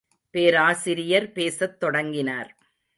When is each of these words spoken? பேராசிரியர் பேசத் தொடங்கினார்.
பேராசிரியர் 0.29 1.31
பேசத் 1.31 1.79
தொடங்கினார். 1.79 2.57